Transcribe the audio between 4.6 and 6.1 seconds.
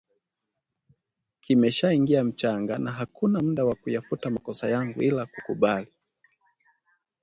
yangu ila kukubali